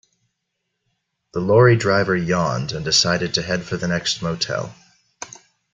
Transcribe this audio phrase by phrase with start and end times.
[1.33, 4.73] The lorry driver yawned and decided to head for the next motel.